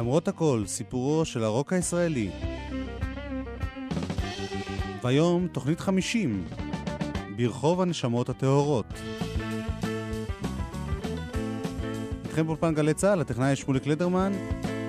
[0.00, 2.30] למרות הכל, סיפורו של הרוק הישראלי.
[5.02, 6.44] והיום תוכנית 50,
[7.36, 8.86] ברחוב הנשמות הטהורות.
[12.24, 14.32] איתכם באולפן גלי צה"ל, הטכנאי שמוליק לדרמן,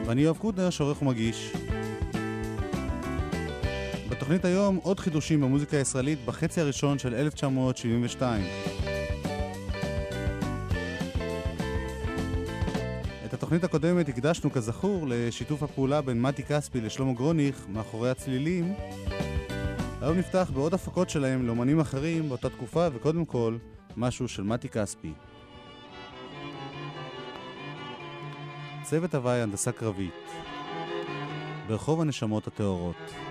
[0.06, 1.54] ואני יואב קוטנר, שעורך ומגיש.
[4.10, 8.71] בתוכנית היום עוד חידושים במוזיקה הישראלית בחצי הראשון של 1972.
[13.52, 18.74] את התוכנית הקודמת הקדשנו כזכור לשיתוף הפעולה בין מתי כספי לשלמה גרוניך מאחורי הצלילים.
[20.02, 23.58] היום נפתח בעוד הפקות שלהם לאמנים אחרים באותה תקופה, וקודם כל,
[23.98, 25.14] משהו של מתי כספי.
[28.84, 30.14] צוות הוואי הנדסה קרבית
[31.68, 33.31] ברחוב הנשמות הטהורות.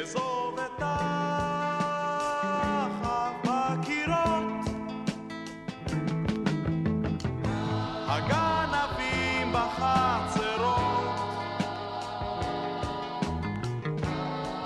[0.00, 1.82] אזוב את החב
[3.44, 4.64] בקירות
[8.08, 11.18] הגנבים בחצרות.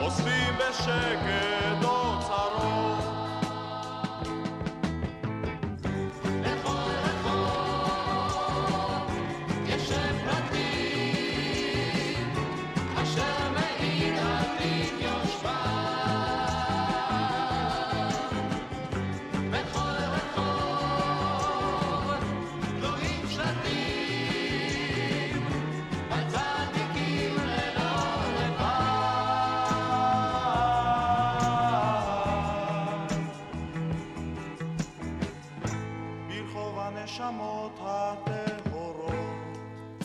[0.00, 1.45] אוספים בשקט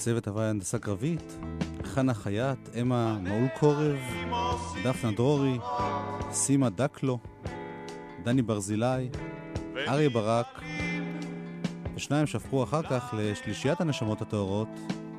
[0.03, 1.37] צוות הוואי הנדסה קרבית,
[1.83, 3.97] חנה חייט, אמה מעול קורב,
[4.83, 5.57] דפנה דרורי,
[6.31, 7.19] סימה דקלו,
[8.23, 9.09] דני ברזילי,
[9.87, 10.61] אריה ברק,
[11.95, 14.67] ושניים שהפכו אחר כך לשלישיית הנשמות הטהורות,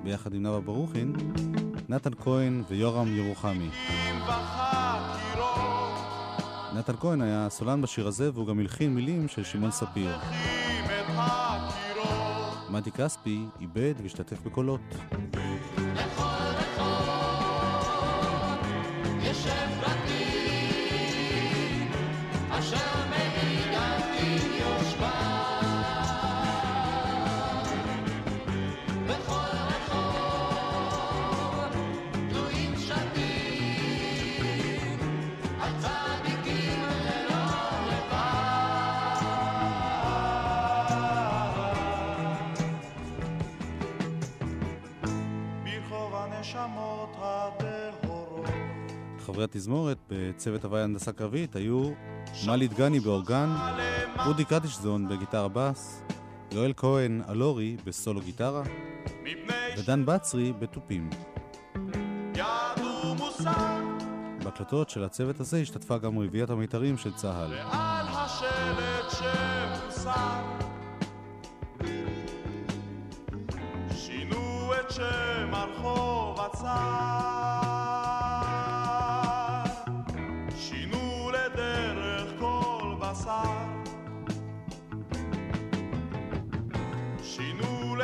[0.05, 1.13] ביחד עם נאוה ברוכין,
[1.89, 3.71] נתן כהן ויורם ירוחמי.
[6.75, 10.17] נתן כהן היה סולן בשיר הזה, והוא גם הלחין מילים של שמעון ספיר.
[12.73, 14.81] מתי כספי איבד והשתתף בקולות.
[46.55, 48.47] הנשמות הטהורות
[49.27, 51.93] חברי התזמורת בצוות הוואי הנדסה קרבית היו
[52.47, 53.49] מלי דגני באורגן,
[54.27, 56.03] אודי קדישזון בגיטרה בס,
[56.51, 58.63] יואל כהן אלורי בסולו גיטרה,
[59.79, 61.11] ודן בצרי בתופים.
[64.45, 67.53] בהקלטות של הצוות הזה השתתפה גם רביעיית המיתרים של צה"ל.
[67.53, 69.42] ועל השלט שמוסר
[82.39, 83.63] כל בשר.
[87.23, 87.97] שינו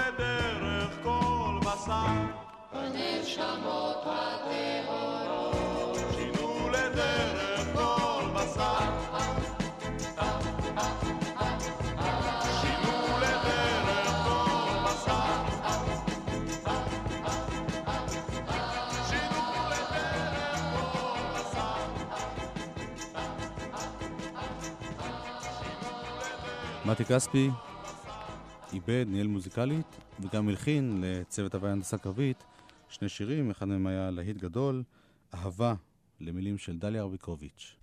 [26.90, 27.50] מתי כספי
[28.73, 29.87] איבד, ניהל מוזיקלית,
[30.20, 32.44] וגם הלחין לצוות הוואי הנדסה קרבית
[32.88, 34.82] שני שירים, אחד מהם היה להיט גדול,
[35.35, 35.75] אהבה
[36.20, 37.76] למילים של דליה ארביקוביץ'.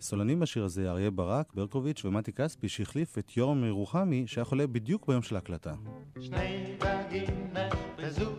[0.00, 5.06] סולנים בשיר הזה אריה ברק, ברקוביץ' ומתי כספי שהחליף את יורם ירוחמי שהיה חולה בדיוק
[5.08, 5.74] ביום של ההקלטה.
[6.20, 8.30] שני דגים נחפזו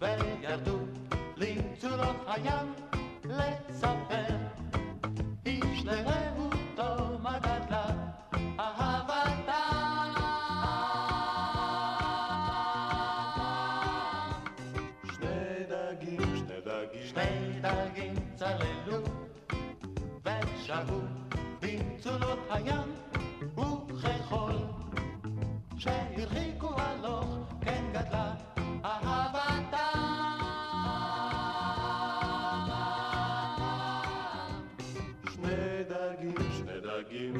[0.00, 0.78] וירדו
[1.36, 2.72] למצולות הים
[3.24, 4.36] לספר
[5.46, 6.25] איש לרעותו
[20.66, 21.00] ושבו
[21.60, 22.92] במצולות הים
[23.56, 24.52] וככל
[25.78, 28.34] שהרחיקו הלוך כן גדלה
[28.84, 30.36] אהבתם
[35.32, 37.34] שני דגים, שני דגים,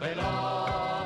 [0.00, 0.99] ולא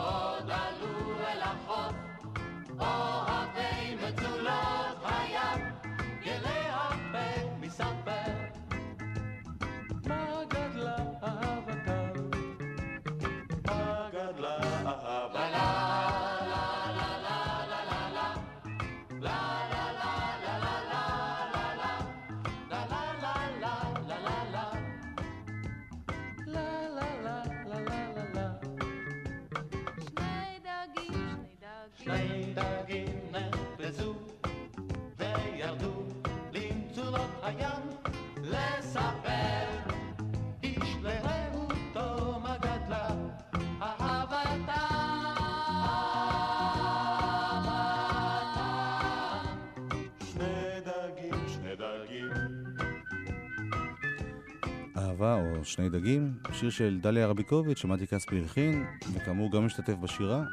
[55.24, 58.84] אהבה או שני דגים, שיר של דליה רביקוביץ' שמתי כספי הלחין,
[59.14, 60.44] וכאמור גם משתתף בשירה.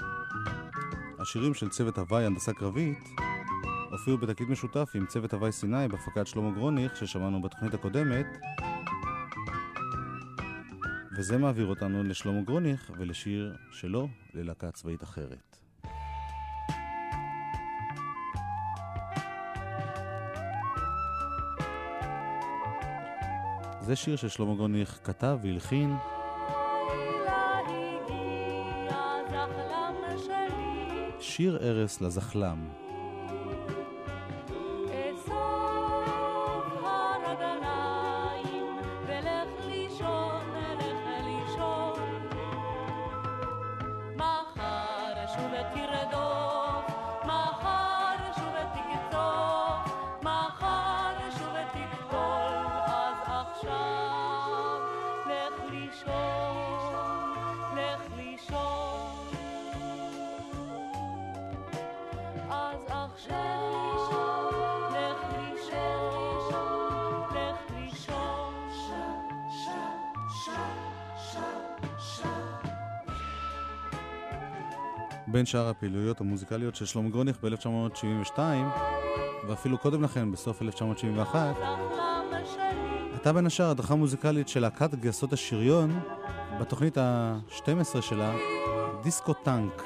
[1.19, 3.09] השירים של צוות הוואי הנדסה קרבית
[3.91, 8.25] הופיעו בתקליט משותף עם צוות הוואי סיני בהפקת שלמה גרוניך ששמענו בתוכנית הקודמת
[11.17, 15.50] וזה מעביר אותנו לשלמה גרוניך ולשיר שלו ללהקה צבאית אחרת.
[23.91, 25.95] זה שיר ששלמה גרוניך כתב והלחין
[31.19, 32.80] שיר ערש לזחלם.
[75.41, 78.39] בין שאר הפעילויות המוזיקליות של שלמה גרוניך ב-1972
[79.47, 82.63] ואפילו קודם לכן, בסוף 1971, זחלם שלי,
[83.11, 85.99] הייתה בין השאר הדרכה מוזיקלית של להקת גייסות השריון
[86.59, 88.35] בתוכנית ה-12 שלה,
[89.03, 89.83] דיסקו טנק.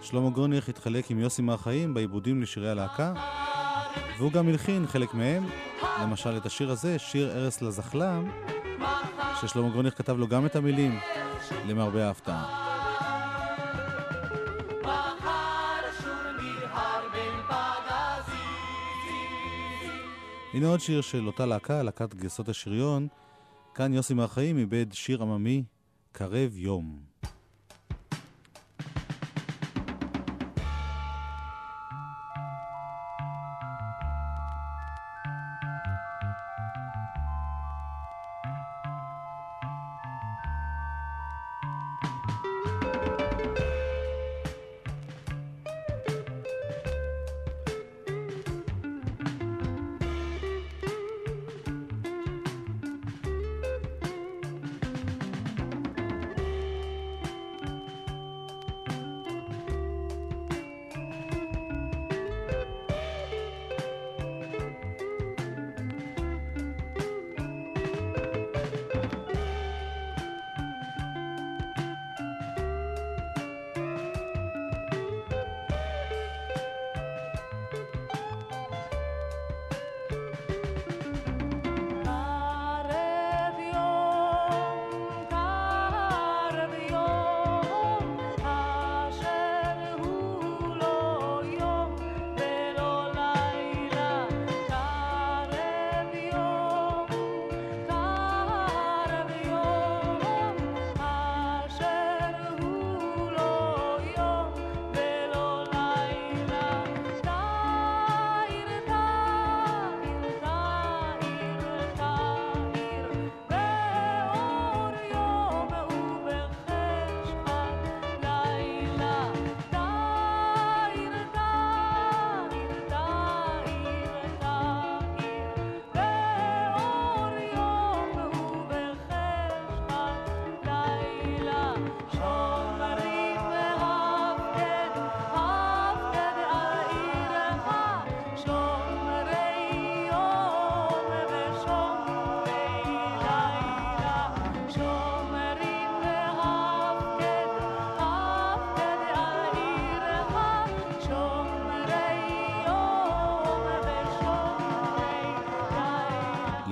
[0.00, 3.12] שלמה גרוניך התחלק עם יוסי מהחיים בעיבודים לשירי הלהקה,
[4.18, 5.46] והוא גם הלחין חלק מהם,
[6.02, 8.30] למשל את השיר הזה, שיר ערש לזחלם,
[9.40, 10.98] ששלמה גרוניך כתב לו גם את המילים,
[11.68, 12.64] למרבה ההפתעה.
[20.54, 23.08] הנה עוד שיר של אותה להקה, להקת גייסות השריון.
[23.74, 25.64] כאן יוסי מהחיים איבד שיר עממי,
[26.12, 26.98] קרב יום.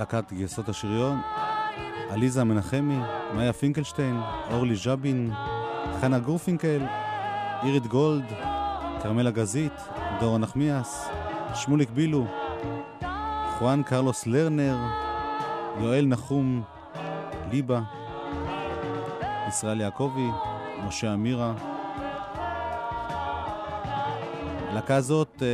[0.03, 1.21] להקת גייסות השריון,
[2.11, 2.99] עליזה מנחמי,
[3.35, 5.31] מאיה פינקלשטיין, אורלי ז'בין,
[6.01, 6.83] חנה גורפינקל,
[7.63, 8.25] אירית גולד,
[9.03, 9.73] כרמלה גזית,
[10.21, 11.09] דורה נחמיאס,
[11.55, 12.27] שמוליק בילו,
[13.59, 14.77] חואן קרלוס לרנר,
[15.81, 16.63] יואל נחום
[17.51, 17.81] ליבה,
[19.49, 20.29] ישראל יעקבי,
[20.87, 21.55] משה אמירה.
[24.69, 25.47] הלהקה הזאת אה,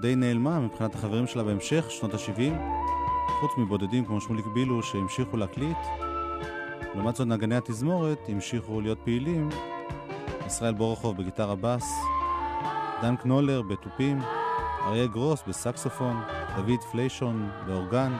[0.00, 2.81] די נעלמה מבחינת החברים שלה בהמשך, שנות ה-70,
[3.42, 5.76] חוץ מבודדים כמו שמוליק בילו שהמשיכו להקליט.
[6.94, 9.48] לעומת זאת נגני התזמורת המשיכו להיות פעילים,
[10.46, 11.92] ישראל בורוכוב בגיטרה בס,
[13.02, 14.20] דן קנולר בתופים,
[14.82, 16.22] אריה גרוס בסקסופון,
[16.56, 18.12] דוד פליישון באורגן,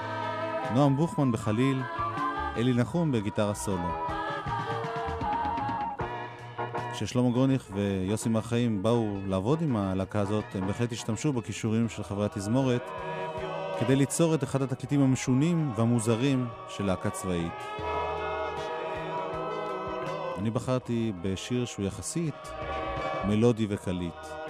[0.75, 1.83] נועם בוכמן בחליל,
[2.57, 3.89] אלי נחום בגיטרה סולו.
[6.93, 12.27] כששלמה גרוניך ויוסי מרחאים באו לעבוד עם הלהקה הזאת, הם בהחלט השתמשו בכישורים של חברי
[12.27, 12.83] התזמורת
[13.85, 17.53] כדי ליצור את אחד התקליטים המשונים והמוזרים של להקה צבאית.
[20.39, 22.35] אני בחרתי בשיר שהוא יחסית
[23.25, 24.42] מלודי וקליט.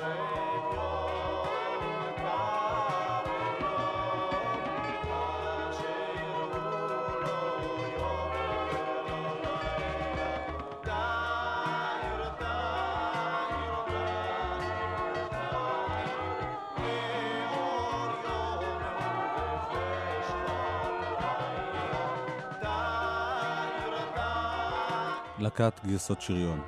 [25.63, 26.61] להקת גרסות שריון.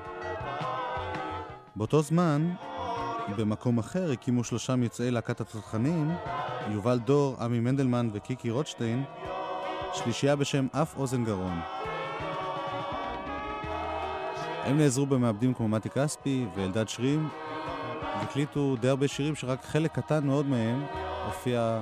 [1.77, 2.55] באותו זמן,
[3.37, 6.11] במקום אחר הקימו שלושה מיוצאי להקת התותחנים,
[6.71, 9.05] יובל דור, עמי מנדלמן וקיקי רוטשטיין,
[9.93, 11.61] שלישייה בשם אף אוזן גרון.
[14.65, 17.29] הם נעזרו במעבדים כמו מתי כספי ואלדד שרים,
[18.21, 20.85] והקליטו די הרבה שירים שרק חלק קטן מאוד מהם
[21.27, 21.81] הופיע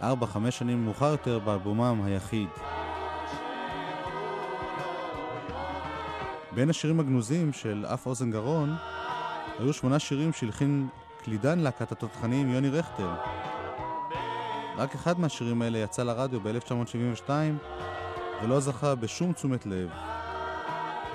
[0.00, 0.04] 4-5
[0.50, 2.48] שנים מאוחר יותר באלבומם היחיד.
[6.56, 8.74] בין השירים הגנוזים של אף אוזן גרון
[9.58, 10.88] היו שמונה שירים שהלחין
[11.24, 13.08] קלידן להקת התותחנים יוני רכטר.
[14.76, 17.30] רק אחד מהשירים האלה יצא לרדיו ב-1972
[18.42, 19.90] ולא זכה בשום תשומת לב.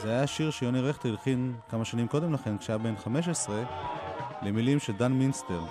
[0.01, 3.63] זה היה שיר שיוני רכטר הלחין כמה שנים קודם לכן, כשהיה בן 15,
[4.41, 5.61] למילים של דן מינסטר.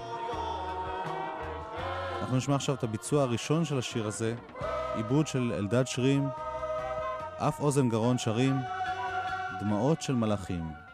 [2.21, 4.35] אנחנו נשמע עכשיו את הביצוע הראשון של השיר הזה,
[4.95, 6.29] עיבוד של אלדד שרים,
[7.39, 8.55] אף אוזן גרון שרים,
[9.61, 10.90] דמעות של מלאכים.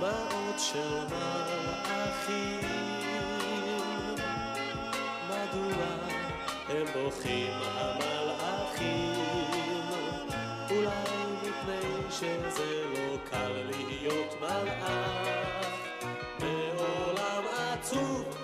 [0.00, 2.60] דמעות של מלאכים,
[5.26, 5.84] מדוע
[6.68, 9.14] הם בוכים המלאכים?
[10.70, 10.90] אולי
[11.42, 15.66] מפני שזה לא קל להיות מלאך
[16.40, 18.39] בעולם עצוב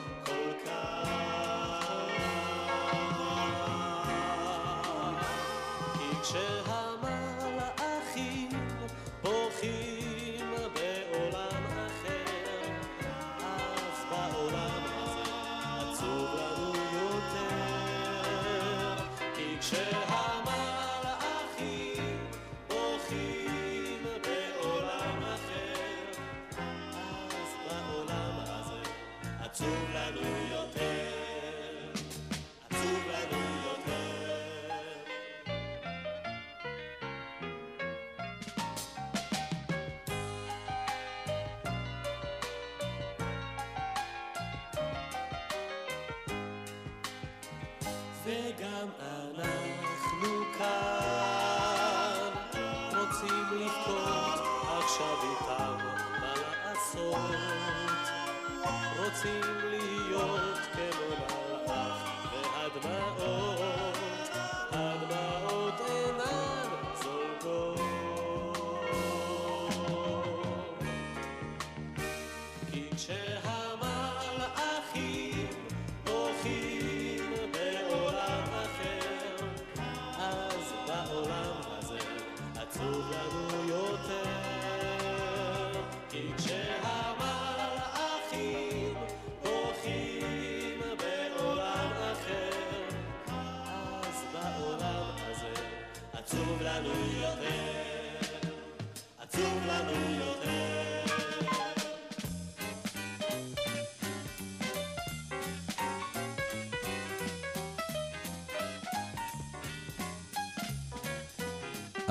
[48.67, 48.89] וגם
[49.39, 52.31] אנחנו כאן
[52.99, 54.41] רוצים לבכות
[54.79, 55.77] עכשיו איתם
[56.21, 57.37] מה לעשות?
[58.99, 59.56] רוצים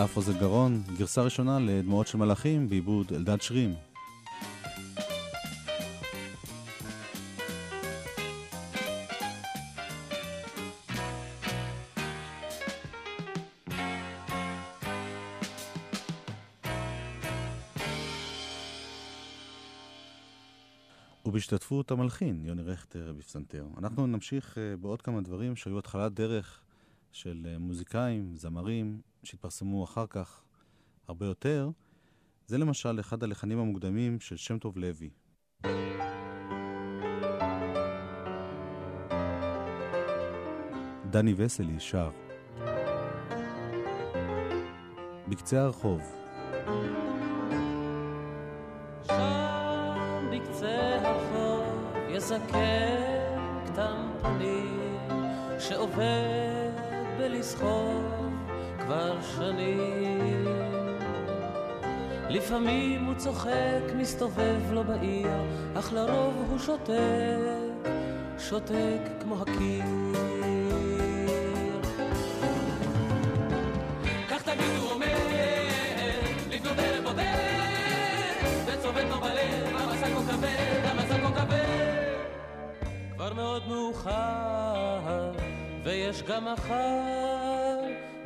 [0.03, 3.73] אף אוזן גרון, גרסה ראשונה לדמעות של מלאכים בעיבוד אלדד שרים.
[21.25, 23.65] ובהשתתפות המלחין, יוני רכטר בפסנתר.
[23.77, 26.64] אנחנו נמשיך אה, בעוד כמה דברים שהיו התחלת דרך
[27.15, 30.43] של אה, מוזיקאים, זמרים, שהתפרסמו אחר כך
[31.07, 31.69] הרבה יותר.
[32.47, 35.09] זה למשל אחד הלחנים המוקדמים של שם טוב לוי.
[41.09, 42.09] דני וסלי שר.
[45.27, 46.01] בקצה הרחוב,
[49.07, 54.79] שם בקצה הרחוב יזקן כתם פנים
[55.59, 56.84] שעובד
[57.17, 58.03] בלסחוב
[58.79, 60.45] כבר שנים.
[62.29, 65.31] לפעמים הוא צוחק, מסתובב לו בעיר,
[65.75, 67.89] אך לרוב הוא שותק,
[68.39, 70.04] שותק כמו הקיר.
[86.27, 87.77] גם מחר,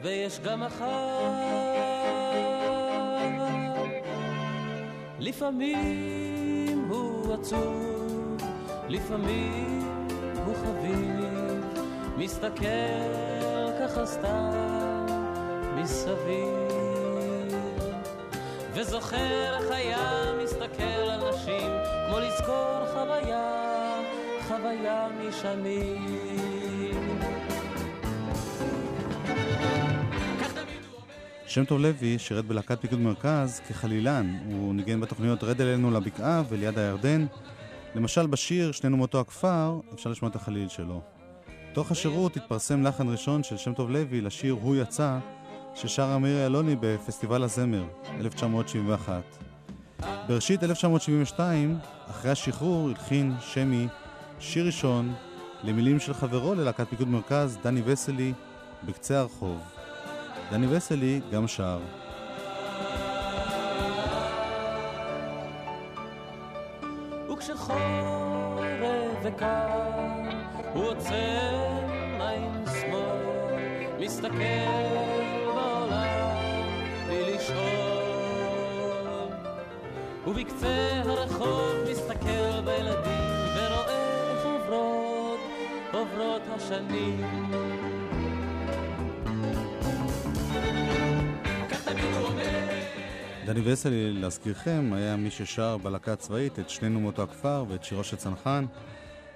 [0.02, 1.90] ויש גם מחר.
[5.20, 8.38] לפעמים הוא עצוב,
[8.88, 9.88] לפעמים
[10.46, 11.26] הוא חביב,
[12.18, 12.66] מסתכל
[13.80, 15.06] ככה סתם
[15.76, 16.70] מסביב.
[18.74, 21.72] וזוכר איך היה מסתכל על נשים,
[22.08, 24.02] כמו לזכור חוויה,
[24.48, 26.20] חוויה משנים.
[31.50, 34.38] שם טוב לוי שירת בלהקת פיקוד מרכז כחלילן.
[34.46, 37.26] הוא ניגן בתוכניות רד אלינו לבקעה וליד הירדן.
[37.96, 41.02] למשל בשיר "שנינו מאותו הכפר" אפשר לשמוע את החליל שלו.
[41.74, 45.18] תוך השירות התפרסם לחן ראשון של שם טוב לוי לשיר "הוא יצא"
[45.76, 47.84] ששרה מירי אלוני בפסטיבל הזמר,
[48.20, 49.24] 1971.
[50.28, 51.78] בראשית 1972,
[52.10, 53.88] אחרי השחרור, הלחין שמי
[54.40, 55.14] שיר ראשון
[55.64, 58.34] למילים של חברו ללהקת פיקוד מרכז, דני וסלי,
[58.84, 59.79] בקצה הרחוב.
[60.52, 61.80] דני וסלי גם שר.
[67.32, 67.80] וכשחורף
[69.24, 69.80] וקר.
[80.30, 83.24] ובקצה הרחוב מסתכל בילדים
[83.56, 85.40] ורואה עוברות,
[85.94, 87.99] עוברות השנים.
[93.50, 98.18] דני וסלי, להזכירכם, היה מי ששר בלהקה הצבאית את שנינו מאותו הכפר ואת שירו של
[98.18, 98.66] צנחן.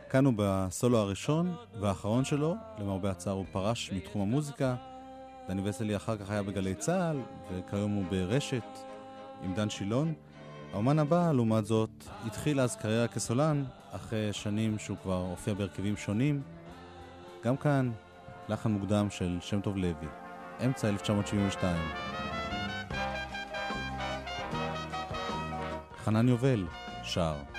[0.09, 4.75] כאן הוא בסולו הראשון והאחרון שלו, למרבה הצער הוא פרש מתחום המוזיקה.
[5.47, 7.19] דני וסלי אחר כך היה בגלי צה"ל,
[7.51, 8.77] וכיום הוא ברשת
[9.43, 10.13] עם דן שילון.
[10.73, 16.41] האומן הבא, לעומת זאת, התחיל אז קריירה כסולן, אחרי שנים שהוא כבר הופיע בהרכבים שונים.
[17.43, 17.91] גם כאן,
[18.49, 20.07] לחן מוקדם של שם טוב לוי,
[20.65, 22.22] אמצע 1972.
[26.05, 26.65] חנן יובל,
[27.03, 27.52] שר.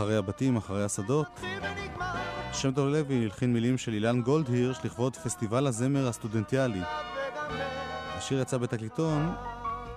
[0.00, 1.40] אחרי הבתים, אחרי השדות.
[2.52, 6.80] שם טוב לוי הלחין מילים של אילן גולדהירש לכבוד פסטיבל הזמר הסטודנטיאלי.
[8.16, 9.34] השיר יצא בתקליטון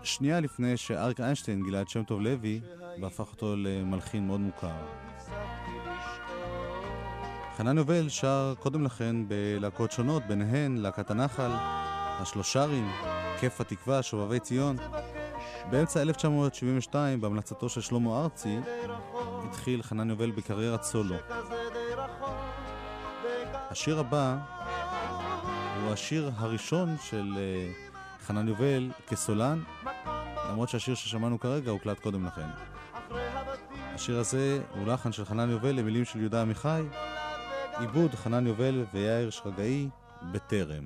[0.04, 2.62] שנייה לפני שאריק איינשטיין גילה את שם טוב לוי
[3.02, 4.76] והפך אותו למלחין מאוד מוכר.
[7.58, 11.52] חנן יובל שר קודם לכן בלהקות שונות, ביניהן להקת הנחל,
[12.22, 12.92] השלושרים,
[13.40, 14.78] כיף התקווה, שובבי ציון.
[15.70, 18.60] באמצע 1972, בהמלצתו של שלמה ארצי,
[19.54, 21.16] התחיל חנן יובל בקריירת סולו.
[23.54, 24.38] השיר הבא
[25.82, 27.72] הוא השיר הראשון של אה,
[28.26, 29.64] חנן יובל כסולן,
[30.50, 32.48] למרות שהשיר ששמענו כרגע הוקלט קודם לכן.
[33.96, 36.84] השיר הזה הוא לחן של חנן יובל למילים של יהודה עמיחי,
[37.80, 39.90] עיבוד חנן יובל ויאיר שרגאי.
[40.32, 40.84] בטרם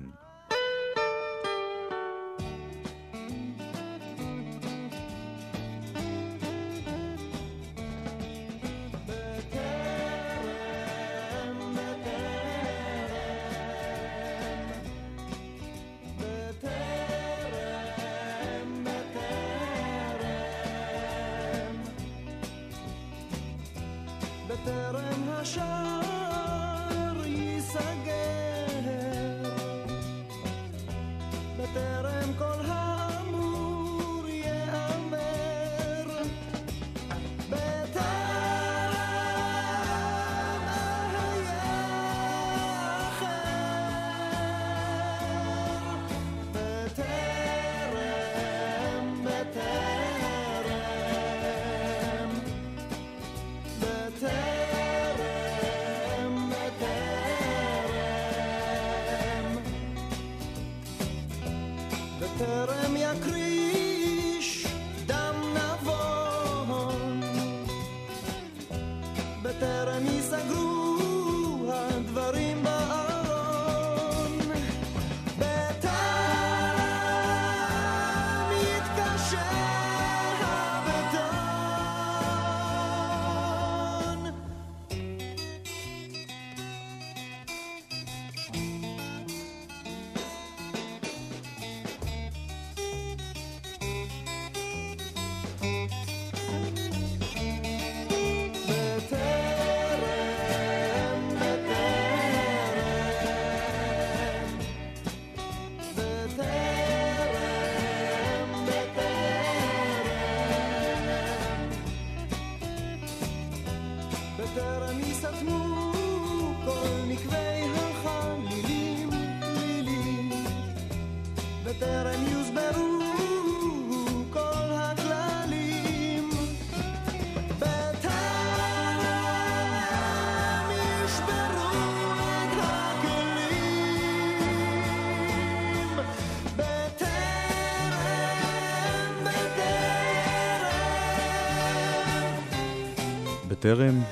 [143.58, 144.02] בטרם,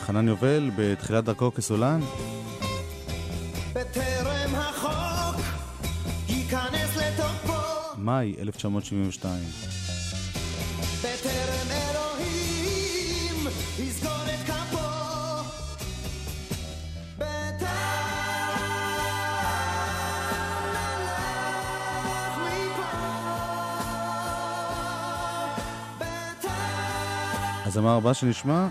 [0.00, 2.00] חנן יובל בתחילת דרכו כסולן,
[3.72, 5.40] בטרם החוק
[6.28, 7.52] ייכנס לתוקפו,
[7.98, 9.75] מאי 1972.
[27.86, 28.68] הזמר הבא שנשמע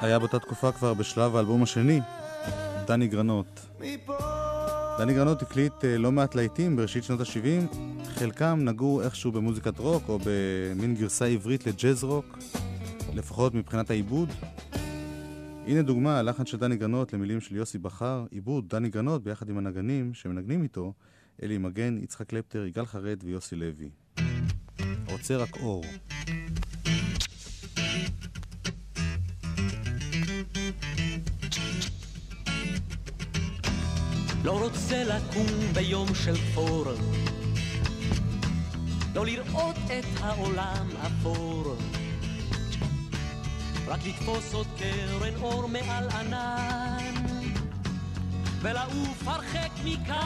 [0.00, 2.00] היה באותה תקופה כבר בשלב האלבום השני,
[2.86, 3.66] דני גרנות.
[4.98, 10.08] דני גרנות הקליט אה, לא מעט להיטים בראשית שנות ה-70, חלקם נגעו איכשהו במוזיקת רוק
[10.08, 12.38] או במין גרסה עברית לג'אז רוק,
[13.14, 14.28] לפחות מבחינת העיבוד.
[15.66, 19.58] הנה דוגמה, לחן של דני גרנות למילים של יוסי בכר, עיבוד דני גרנות ביחד עם
[19.58, 20.92] הנגנים שמנגנים איתו,
[21.42, 23.90] אלי מגן, יצחק קלפטר, יגאל חרד ויוסי לוי.
[25.10, 25.84] רוצה רק אור.
[34.44, 36.84] לא רוצה לקום ביום של פור,
[39.14, 41.76] לא לראות את העולם אפור,
[43.86, 47.14] רק לתפוס עוד קרן אור מעל ענן,
[48.60, 50.20] ולעוף הרחק מכאן.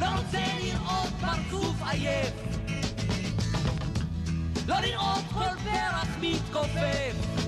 [0.00, 2.32] לא רוצה לראות פרצוף עייף,
[4.66, 7.45] לא לראות כל פרח מתכופף.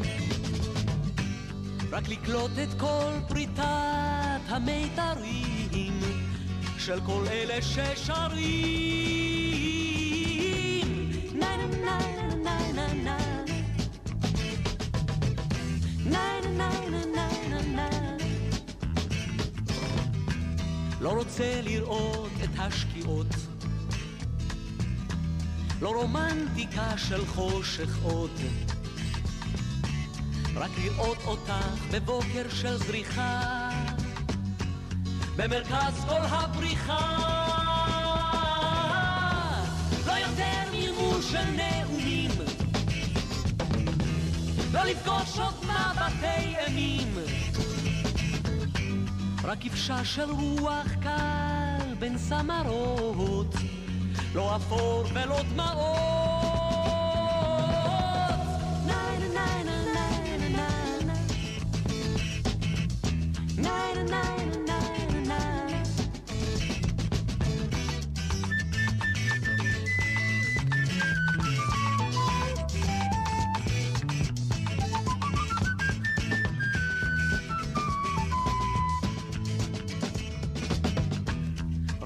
[1.90, 6.00] רק לקלוט את כל פריטת המיתרים
[6.78, 9.18] של כל אלה ששרים.
[21.00, 23.26] לא רוצה לראות את השקיעות.
[25.80, 28.30] לא רומנטיקה של חושך עוד
[30.60, 33.68] רק לראות אותך בבוקר של זריחה,
[35.36, 37.18] במרכז כל הבריחה.
[40.06, 42.30] לא יותר מרמור של נאומים,
[44.72, 47.14] לא לפגוש עוד מבטי אימים,
[49.44, 53.54] רק כבשה של רוח קל בין סמרות,
[54.34, 56.17] לא אפור ולא דמעות.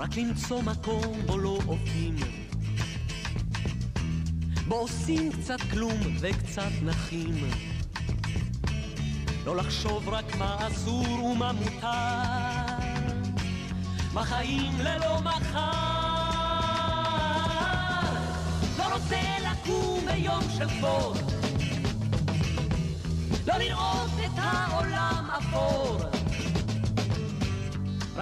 [0.03, 2.17] רק למצוא מקום בו לא עובדים,
[4.69, 7.35] בו עושים קצת כלום וקצת נחים.
[9.45, 11.87] לא לחשוב רק מה אסור ומה מותר,
[14.13, 15.73] מה חיים ללא מחר.
[18.79, 19.21] לא רוצה
[19.53, 21.19] לקום ביום של כבוד,
[23.47, 26.22] לא לראות את העולם אפור.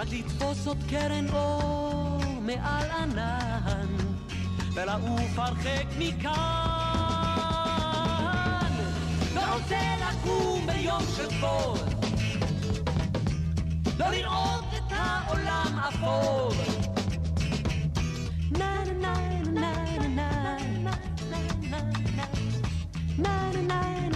[0.01, 3.87] רק לתפוס עוד קרן אור מעל ענן,
[4.73, 6.31] ולעוף הרחק מכאן.
[9.35, 11.93] לא רוצה לקום ביום של כבוד,
[13.99, 16.51] לא לראות את העולם אפור.
[18.51, 19.13] נה נה
[19.53, 20.95] נה נה נה נה
[21.69, 22.25] נה נה
[23.17, 24.10] נה נה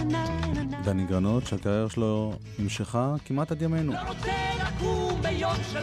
[0.86, 3.92] דני גרנות, שהקריירה שלו נמשכה כמעט עד ימינו.
[3.92, 5.78] לא רוצה לקום ביום של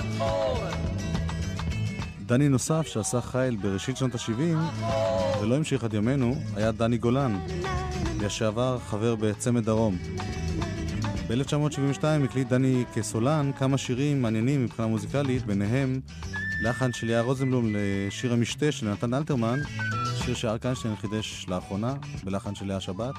[2.26, 4.82] דני נוסף שעשה חייל בראשית שנות ה-70
[5.42, 7.40] ולא המשיך עד ימינו היה דני גולן,
[8.22, 9.98] לשעבר חבר בצמד דרום.
[11.28, 16.00] ב-1972 הקליט דני כסולן כמה שירים מעניינים מבחינה מוזיקלית, ביניהם
[16.64, 19.60] לחן של יער רוזנבלום לשיר המשתה של נתן אלתרמן,
[20.26, 23.16] שיר שאריק איינשטיין חידש לאחרונה, בלחן של לאה שבת.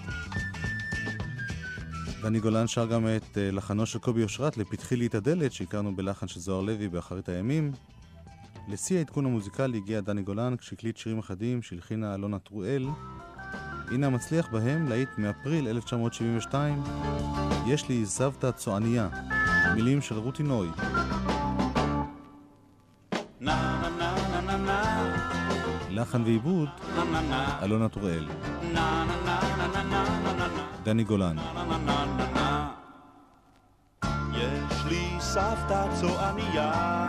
[2.25, 5.97] דני גולן שר גם את אה, לחנו של קובי אושרת ל"פתחי לי את הדלת", שהכרנו
[5.97, 7.73] בלחן של זוהר לוי באחרית הימים.
[8.69, 12.87] לשיא העדכון המוזיקלי הגיע דני גולן כשהקליט שירים אחדים שהלחינה אלונה טרואל.
[13.91, 16.83] הנה המצליח בהם להיט מאפריל 1972,
[17.67, 19.09] יש לי סבתא צועניה,
[19.75, 20.69] מילים של רותי נוי.
[23.41, 25.24] נה נה נה נה נה
[25.95, 26.69] לחן ועיבוד,
[27.63, 28.29] אלונה טוראל.
[30.83, 31.37] דני גולן.
[34.33, 37.07] יש לי סבתא צועניה,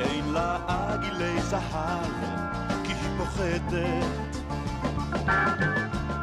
[0.00, 2.12] אין לה עגילי זהב,
[2.84, 4.06] כי היא פוחדת.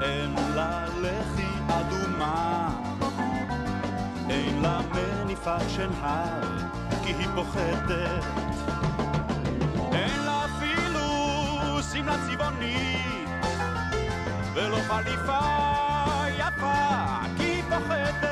[0.02, 2.70] אין לה לחי אדומה,
[4.30, 6.58] אין לה מניפת שנהר,
[7.04, 8.71] כי היא פוחדת.
[11.94, 13.30] שמלה צבעונית,
[14.54, 15.40] ולא חליפה
[16.38, 18.32] יפה, כי היא פוחדת.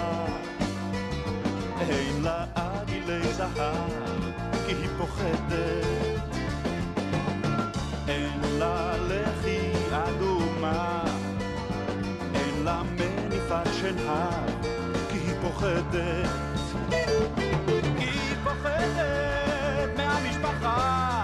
[1.79, 4.21] אין לה עגילי זהב
[4.65, 6.21] כי היא פוחדת.
[8.07, 11.03] אין לה לחי אדומה.
[12.35, 14.63] אין לה מניפת שנהב
[15.09, 16.29] כי היא פוחדת.
[17.97, 21.16] היא פוחדת מהמשפחה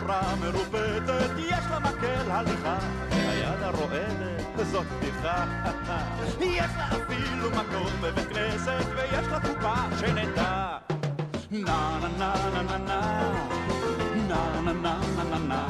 [0.00, 2.78] שמלה אפורה מרופטת יש לה מקל הליכה
[3.12, 5.44] היד הרועדת זאת בדיחה
[6.40, 10.76] יש לה אפילו מקום בבית כנסת ויש לה קופה שנדע
[11.50, 13.00] נה נה נה נה נה
[14.28, 15.68] נה נה נה נה נה נה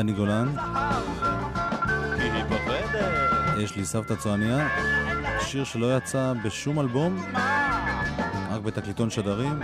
[0.00, 0.54] דני גולן,
[3.58, 4.68] יש לי סבתא צועניה,
[5.40, 7.22] שיר שלא יצא בשום אלבום,
[8.50, 9.62] רק בתקליטון שדרים.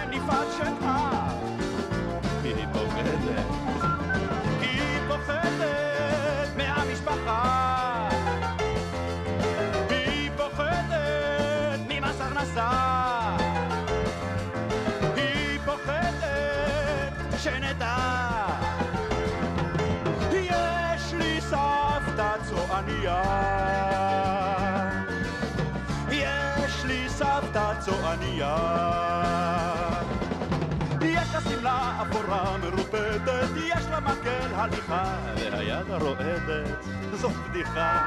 [34.01, 35.05] מרופטת, יש לה מקל הליכה,
[35.53, 38.07] והיד הרועדת, זאת בדיחה.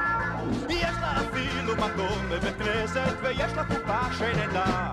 [0.68, 4.90] יש לה אפילו מקום בבית כנסת, ויש לה קופה שנדע.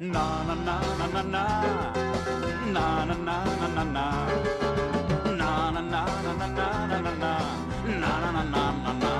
[0.00, 1.46] נה נה נה נה נה
[2.66, 4.26] נה נה נה נה נה נה נה
[5.38, 9.14] Na na na na na na na na na na na na na na na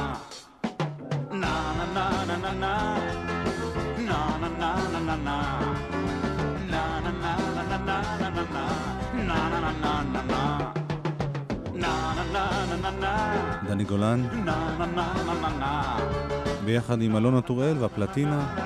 [1.32, 2.72] Na na na na na na
[4.06, 5.36] Na na na na na na
[6.36, 8.64] Na na na na na na na na na
[9.14, 10.65] Na na na na na na Na
[13.68, 14.22] דני גולן,
[16.64, 18.56] ביחד עם אלונה טוראל והפלטינה.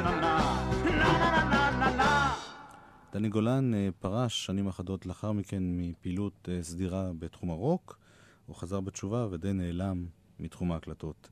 [3.13, 7.99] דני גולן אה, פרש שנים אחדות לאחר מכן מפעילות אה, סדירה בתחום הרוק.
[8.47, 10.07] הוא חזר בתשובה ודי נעלם
[10.41, 11.29] מתחום ההקלטות.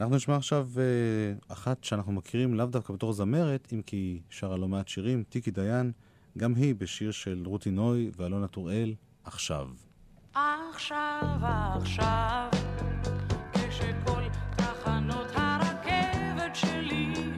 [0.00, 4.56] אנחנו נשמע עכשיו אה, אחת שאנחנו מכירים לאו דווקא בתור זמרת, אם כי היא שרה
[4.56, 5.92] לא מעט שירים, טיקי דיין,
[6.38, 8.94] גם היא בשיר של רותי נוי ואלונה טוראל,
[9.24, 9.68] עכשיו.
[10.34, 11.38] עכשיו,
[11.76, 12.48] עכשיו,
[13.52, 14.22] כשכל
[14.56, 17.31] תחנות הרכבת שלי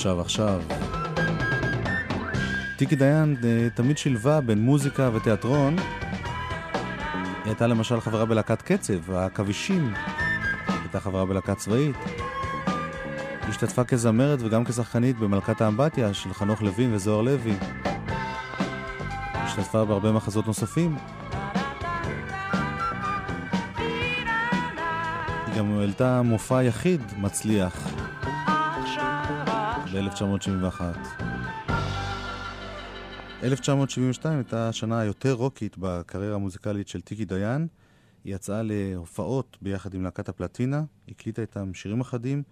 [0.00, 0.62] עכשיו עכשיו.
[2.76, 5.76] טיקי דיין אה, תמיד שילבה בין מוזיקה ותיאטרון.
[5.78, 9.92] היא הייתה למשל חברה בלהקת קצב, העכבישים.
[10.68, 11.96] הייתה חברה בלהקה צבאית.
[12.06, 17.54] היא השתתפה כזמרת וגם כשחקנית במלכת האמבטיה של חנוך לוין וזוהר לוי.
[19.34, 20.96] השתתפה בהרבה מחזות נוספים.
[25.46, 27.89] היא גם העלתה מופע יחיד מצליח
[29.92, 30.82] ב-1971.
[33.42, 37.66] 1972 הייתה השנה היותר רוקית בקריירה המוזיקלית של טיקי דיין.
[38.24, 42.42] היא יצאה להופעות ביחד עם להקת הפלטינה, הקליטה איתם שירים אחדים.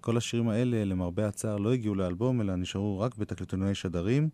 [0.00, 4.28] כל השירים האלה, למרבה הצער, לא הגיעו לאלבום, אלא נשארו רק בתקליטוני שדרים.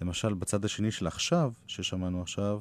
[0.00, 2.60] למשל, בצד השני של עכשיו, ששמענו עכשיו,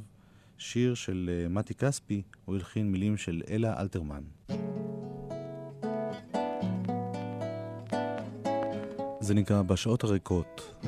[0.58, 4.24] שיר של uh, מתי כספי, הוא הלחין מילים של אלה אלתרמן.
[9.30, 10.84] זה נקרא בשעות הריקות.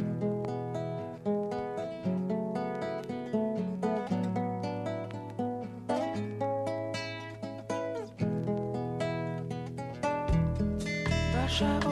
[11.45, 11.90] בשעות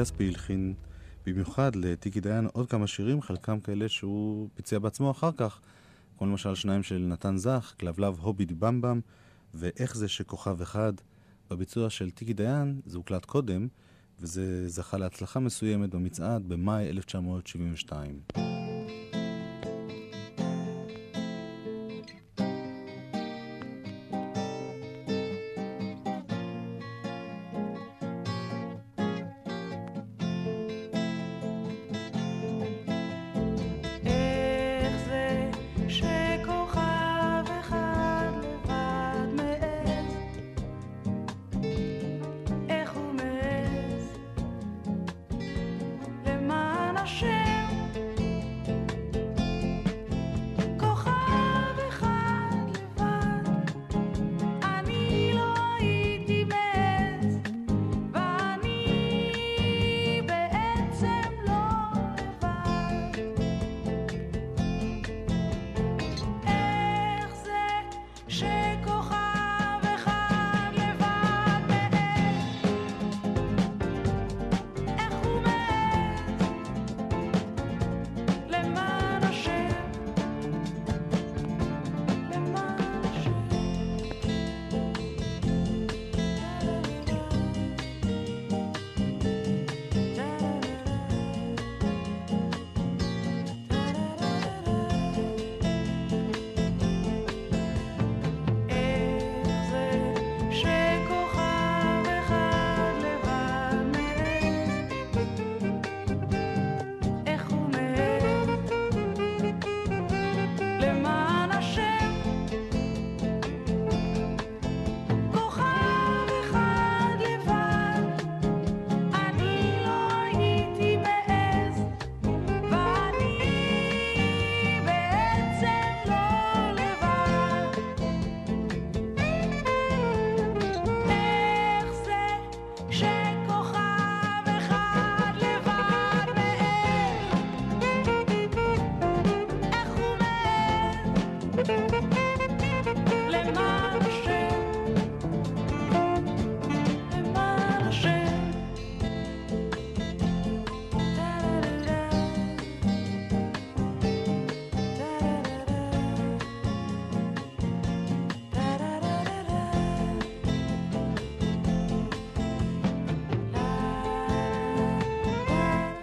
[0.00, 0.74] כספי הלחין
[1.26, 5.60] במיוחד לטיקי דיין עוד כמה שירים, חלקם כאלה שהוא ביצע בעצמו אחר כך,
[6.18, 9.00] כמו למשל שניים של נתן זך, כלבלב הובי די במבם,
[9.54, 10.92] ואיך זה שכוכב אחד.
[11.50, 13.68] בביצוע של טיקי דיין זה הוקלט קודם,
[14.20, 18.57] וזה זכה להצלחה מסוימת במצעד במאי 1972.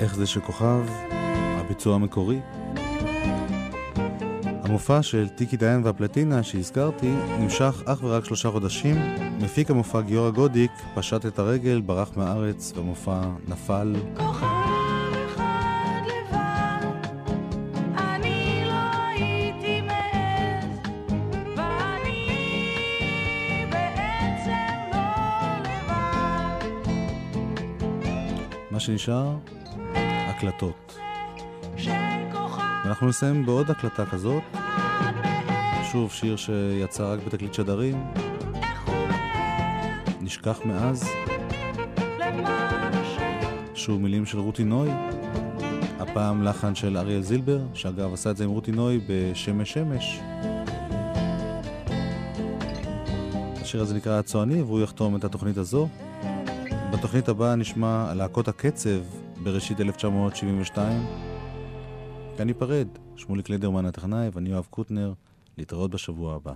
[0.06, 0.84] איך זה שכוכב,
[1.60, 2.40] הביצוע המקורי.
[4.64, 8.96] המופע של טיקי דיין והפלטינה שהזכרתי נמשך אך ורק שלושה חודשים.
[9.42, 13.96] מפיק המופע גיורא גודיק פשט את הרגל, ברח מהארץ והמופע נפל.
[14.18, 14.86] כוכב לא לא.
[28.72, 29.36] מה שנשאר,
[30.36, 30.98] הקלטות.
[32.86, 34.44] ואנחנו נסיים בעוד הקלטה כזאת,
[35.92, 38.04] שוב שיר שיצא רק בתקליט שדרים,
[40.22, 41.10] נשכח מאז.
[43.74, 44.90] שוב מילים של רותי נוי,
[46.00, 50.20] הפעם לחן של אריאל זילבר, שאגב עשה את זה עם רותי נוי בשמש שמש.
[53.62, 55.88] השיר הזה נקרא הצועני והוא יחתום את התוכנית הזו.
[56.94, 59.00] בתוכנית הבאה נשמע להקות הקצב
[59.46, 61.06] בראשית 1972.
[62.38, 65.14] כאן ניפרד, שמוליק לידרמן הטכנאי ואני יואב קוטנר,
[65.58, 66.54] להתראות בשבוע הבא.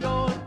[0.00, 0.41] your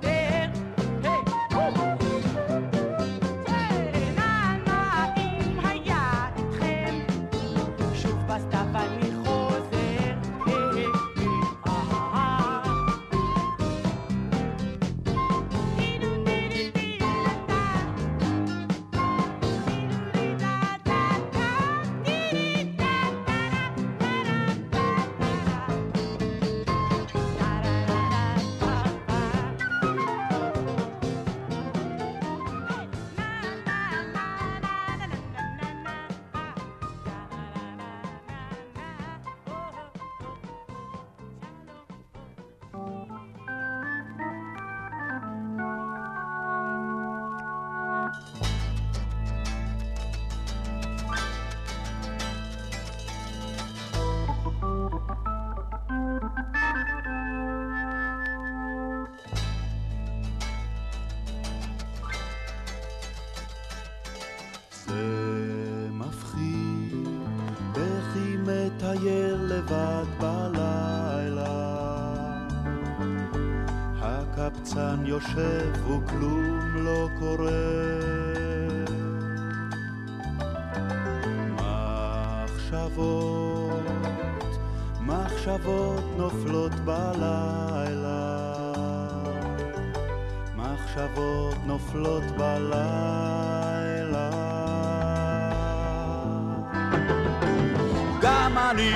[98.75, 98.93] אני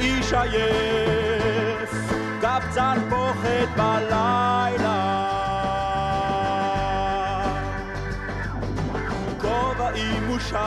[0.00, 1.90] איש עייף,
[2.40, 5.30] קבצן פוחד בלילה.
[9.40, 10.58] כובעי מושט,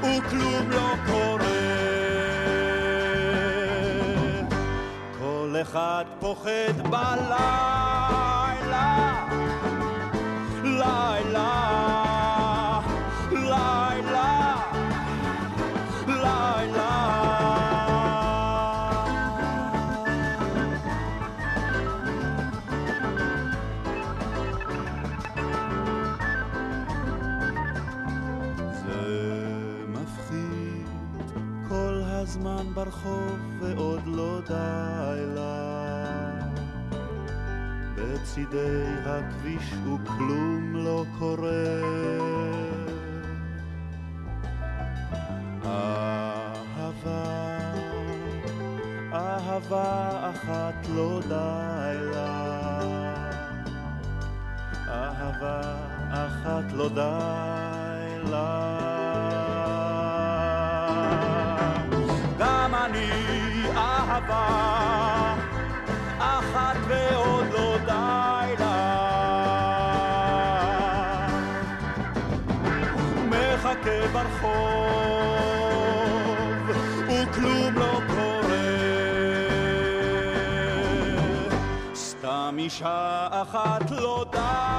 [0.00, 1.40] וכלום לא קורה.
[5.18, 8.08] כל אחד פוחד בלילה,
[10.62, 11.99] לילה,
[34.50, 35.60] די לה.
[37.94, 41.50] בצידי הכביש וכלום לא קורה.
[45.64, 47.24] אהבה,
[49.12, 52.80] אהבה אחת לא די לה.
[54.88, 55.60] אהבה
[56.10, 58.70] אחת לא די לה.
[62.38, 63.49] גם אני
[64.28, 65.34] אהבה
[66.18, 68.76] אחת ועוד לא די לה.
[73.28, 75.10] מחכה ברחוב
[77.08, 78.20] וכלום לא קורה.
[81.94, 84.69] סתם אישה אחת לא די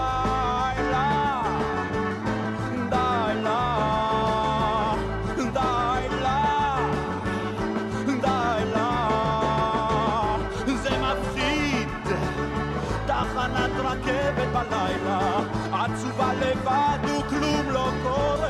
[14.72, 15.40] בלילה,
[15.72, 18.50] עצובה לבד וכלום לא קורה.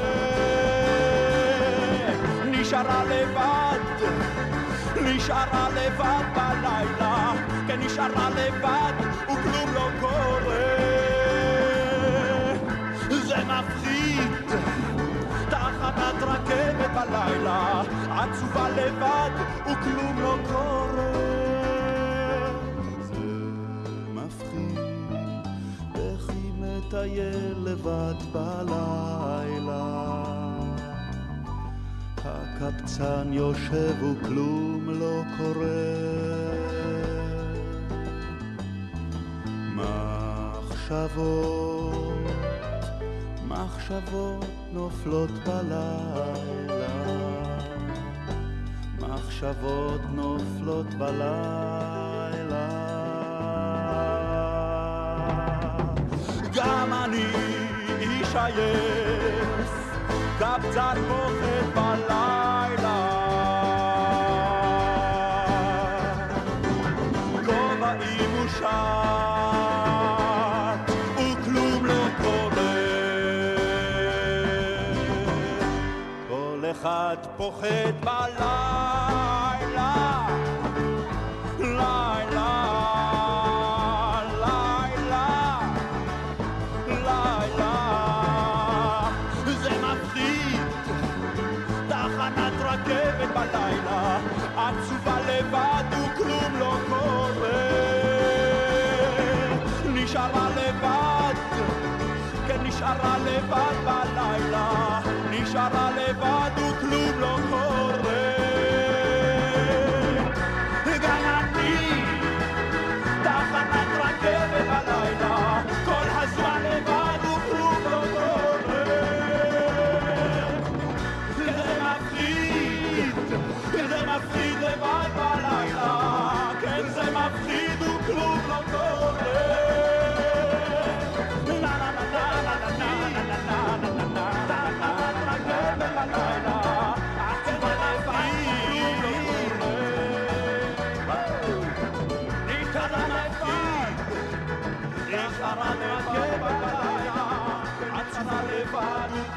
[2.45, 3.80] נשארה לבד,
[5.01, 7.34] נשארה לבד בלילה,
[7.67, 8.93] כן נשארה לבד
[9.24, 10.61] וכלום לא קורה.
[13.09, 14.32] זה מפחיד,
[15.49, 19.32] תחנת רכבת בלילה, עצובה לבד
[19.65, 21.11] וכלום לא קורה.
[27.82, 29.84] לבד בלילה.
[32.17, 35.91] הקבצן יושב וכלום לא קורה.
[40.95, 41.51] מחשבות,
[43.47, 46.88] מחשבות נופלות בלילה.
[48.99, 52.11] מחשבות נופלות בלילה.
[56.55, 56.93] גם
[58.49, 59.71] Yes,
[60.39, 62.97] Gab Zad Mochet Balayla.
[67.45, 67.91] Kova
[68.23, 68.79] Imusha.
[71.27, 72.73] Uklum Lokode.
[76.27, 79.01] Kolechat Pochet Balayla.
[95.41, 97.61] לבד וכלום לא קורה.
[99.85, 101.33] נשארה לבד,
[102.47, 107.51] כן נשארה לבד בלילה, נשארה לבד וכלום לא קורה.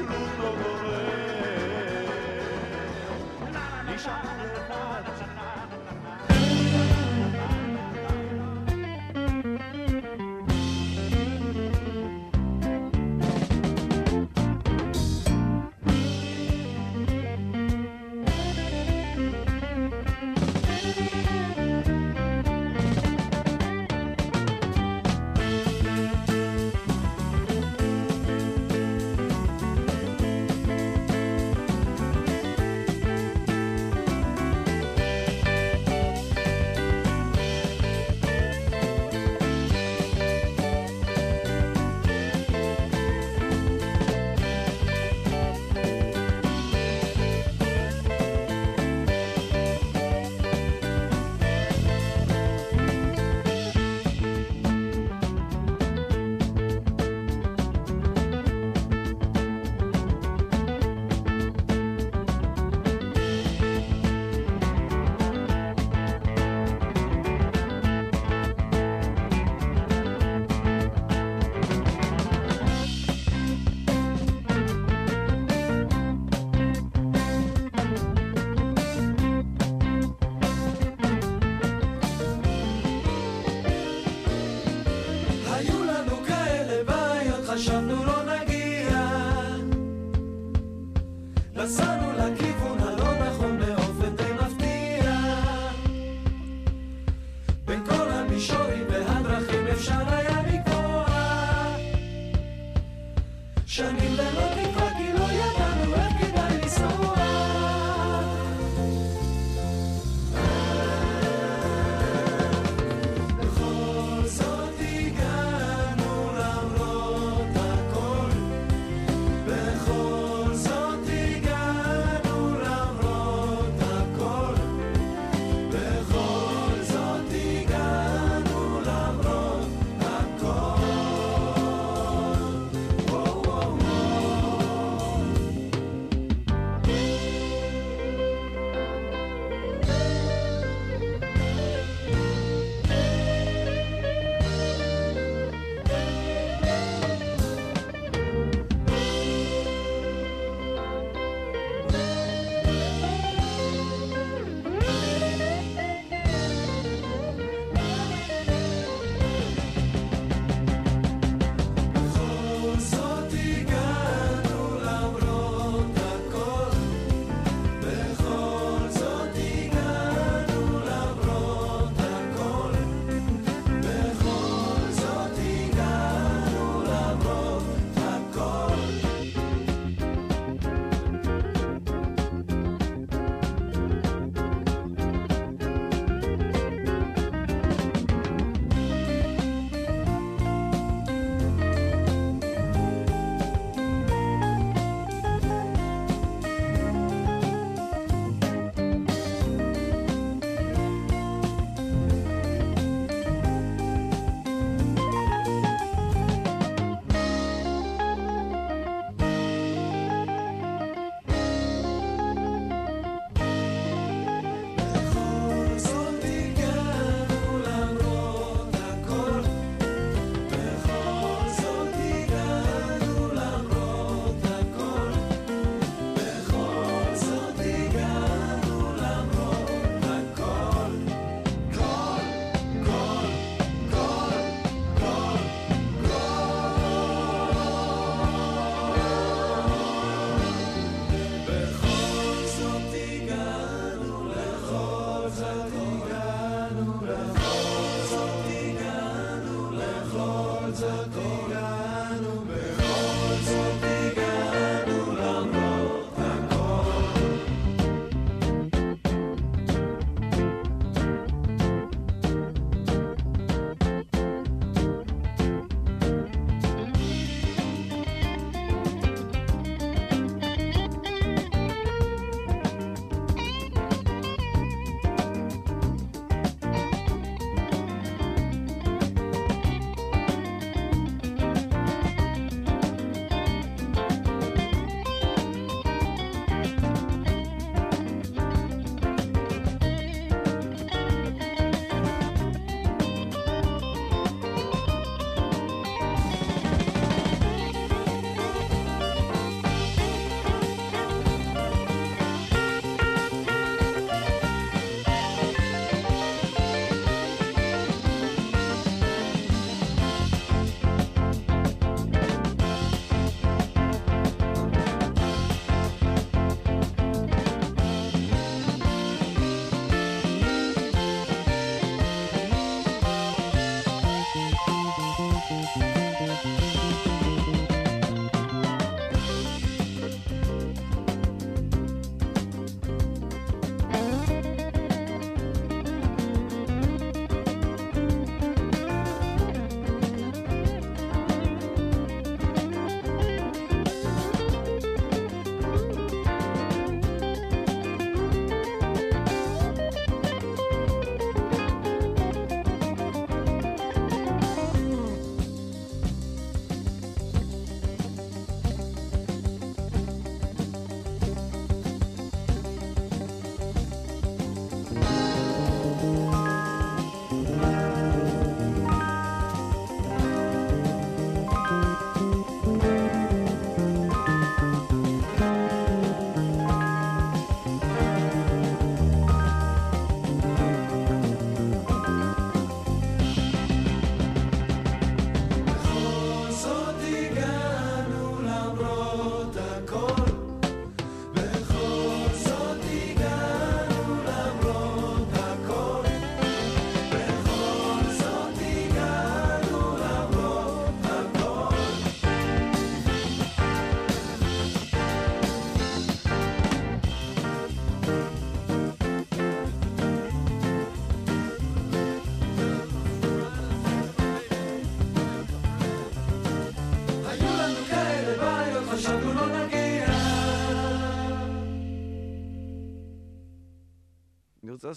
[0.06, 1.04] כלום לא קורה.
[3.94, 4.93] נשאר לך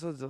[0.05, 0.27] רוצה